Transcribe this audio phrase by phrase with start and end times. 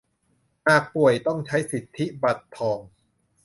[0.67, 2.79] หากป่วยต้องใช้สิทธิบัตรทอง